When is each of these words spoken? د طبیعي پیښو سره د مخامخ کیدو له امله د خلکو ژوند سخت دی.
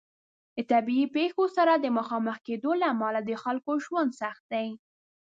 د 0.55 0.57
طبیعي 0.71 1.05
پیښو 1.15 1.43
سره 1.57 1.73
د 1.77 1.85
مخامخ 1.97 2.35
کیدو 2.47 2.71
له 2.81 2.85
امله 2.93 3.19
د 3.23 3.31
خلکو 3.43 3.71
ژوند 3.85 4.09
سخت 4.21 4.43
دی. 4.53 4.67